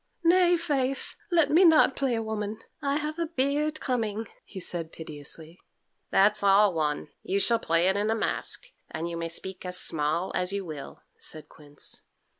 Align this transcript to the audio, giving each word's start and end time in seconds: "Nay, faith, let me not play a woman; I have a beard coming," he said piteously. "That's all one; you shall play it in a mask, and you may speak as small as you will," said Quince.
"Nay, 0.23 0.57
faith, 0.57 1.15
let 1.29 1.51
me 1.51 1.63
not 1.63 1.95
play 1.95 2.15
a 2.15 2.23
woman; 2.23 2.57
I 2.81 2.97
have 2.97 3.19
a 3.19 3.27
beard 3.27 3.79
coming," 3.79 4.27
he 4.43 4.59
said 4.59 4.91
piteously. 4.91 5.59
"That's 6.09 6.41
all 6.41 6.73
one; 6.73 7.09
you 7.21 7.39
shall 7.39 7.59
play 7.59 7.87
it 7.87 7.95
in 7.95 8.09
a 8.09 8.15
mask, 8.15 8.65
and 8.89 9.07
you 9.07 9.15
may 9.15 9.29
speak 9.29 9.63
as 9.63 9.79
small 9.79 10.31
as 10.33 10.51
you 10.51 10.65
will," 10.65 11.03
said 11.19 11.49
Quince. 11.49 12.01